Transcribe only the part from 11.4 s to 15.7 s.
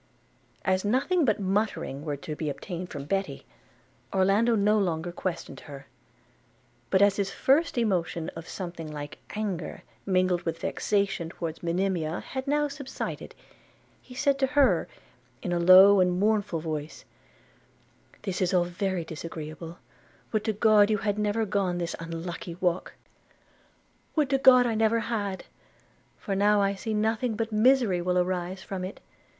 Monimia had now subsided, he said to her, in a